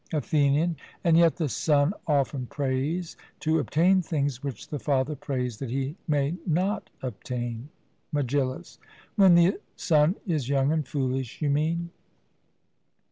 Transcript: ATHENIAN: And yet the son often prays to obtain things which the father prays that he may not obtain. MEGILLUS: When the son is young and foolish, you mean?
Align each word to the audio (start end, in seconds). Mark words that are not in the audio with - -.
ATHENIAN: 0.13 0.77
And 1.03 1.15
yet 1.15 1.35
the 1.35 1.47
son 1.47 1.93
often 2.07 2.47
prays 2.47 3.15
to 3.41 3.59
obtain 3.59 4.01
things 4.01 4.41
which 4.41 4.67
the 4.69 4.79
father 4.79 5.15
prays 5.15 5.57
that 5.59 5.69
he 5.69 5.95
may 6.07 6.37
not 6.47 6.89
obtain. 7.03 7.69
MEGILLUS: 8.11 8.79
When 9.15 9.35
the 9.35 9.59
son 9.75 10.15
is 10.25 10.49
young 10.49 10.71
and 10.71 10.87
foolish, 10.87 11.39
you 11.39 11.51
mean? 11.51 11.91